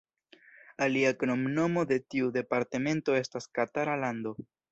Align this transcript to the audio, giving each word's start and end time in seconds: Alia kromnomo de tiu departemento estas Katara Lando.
Alia 0.85 1.11
kromnomo 1.23 1.83
de 1.91 1.99
tiu 2.15 2.31
departemento 2.39 3.19
estas 3.21 3.49
Katara 3.59 4.01
Lando. 4.07 4.35